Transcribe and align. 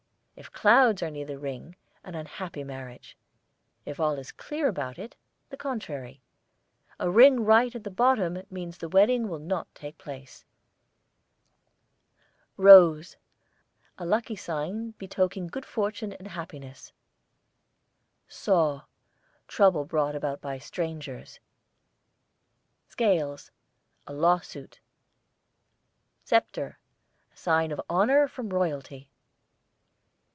If 0.37 0.51
clouds 0.51 1.03
are 1.03 1.11
near 1.11 1.25
the 1.25 1.37
ring, 1.37 1.75
an 2.03 2.15
unhappy 2.15 2.63
marriage; 2.63 3.15
if 3.85 3.99
all 3.99 4.17
is 4.17 4.31
clear 4.31 4.67
about 4.67 4.97
it, 4.97 5.15
the 5.51 5.55
contrary. 5.57 6.23
A 6.99 7.11
ring 7.11 7.45
right 7.45 7.75
at 7.75 7.83
the 7.83 7.91
bottom 7.91 8.41
means 8.49 8.79
the 8.79 8.89
wedding 8.89 9.27
will 9.27 9.37
not 9.37 9.67
take 9.75 9.99
place. 9.99 10.43
ROSE, 12.57 13.17
a 13.99 14.05
lucky 14.05 14.35
sign 14.35 14.95
betokening 14.97 15.45
good 15.51 15.63
fortune 15.63 16.13
and 16.13 16.29
happiness. 16.29 16.91
SAW, 18.27 18.81
trouble 19.47 19.85
brought 19.85 20.15
about 20.15 20.41
by 20.41 20.57
strangers. 20.57 21.39
SCALES, 22.89 23.51
a 24.07 24.13
lawsuit. 24.13 24.79
SCEPTRE, 26.23 26.79
a 27.31 27.37
sign 27.37 27.71
of 27.71 27.79
honour 27.91 28.27
from 28.27 28.49
royalty. 28.49 29.07